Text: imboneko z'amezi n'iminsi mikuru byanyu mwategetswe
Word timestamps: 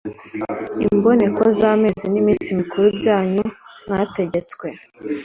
imboneko 0.85 1.41
z'amezi 1.59 2.05
n'iminsi 2.09 2.49
mikuru 2.59 2.85
byanyu 2.97 3.43
mwategetswe 3.85 4.67